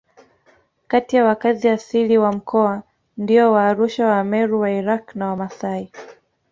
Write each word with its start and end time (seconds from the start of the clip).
Kati 0.87 1.15
ya 1.15 1.25
wakazi 1.25 1.69
asili 1.69 2.17
wa 2.17 2.31
mkoa 2.31 2.83
ndio 3.17 3.51
Waarusha 3.51 4.07
Wameru 4.07 4.59
Wairaqw 4.59 5.11
na 5.15 5.27
Wamasai 5.27 5.91